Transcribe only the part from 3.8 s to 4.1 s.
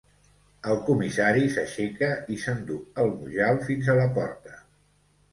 a la